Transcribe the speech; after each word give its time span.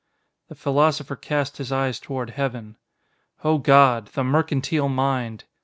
"__The 0.51 0.57
Philosopher 0.57 1.15
cast 1.15 1.57
his 1.57 1.71
eyes 1.71 1.99
toward 1.99 2.31
Heaven. 2.31 2.75
"O 3.43 3.59
God! 3.59 4.07
The 4.07 4.23
Mercantile 4.23 4.89
Mind!" 4.89 5.43